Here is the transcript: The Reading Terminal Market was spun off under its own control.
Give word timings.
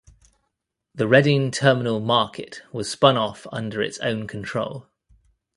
The 0.95 1.07
Reading 1.07 1.51
Terminal 1.51 1.99
Market 1.99 2.63
was 2.73 2.89
spun 2.89 3.17
off 3.17 3.45
under 3.51 3.83
its 3.83 3.99
own 3.99 4.25
control. 4.25 4.87